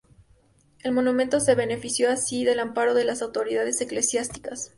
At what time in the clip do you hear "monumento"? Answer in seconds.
0.93-1.39